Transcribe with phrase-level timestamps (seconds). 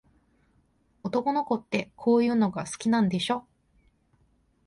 [1.03, 3.45] 男の子って、こういうの好きなんでしょ。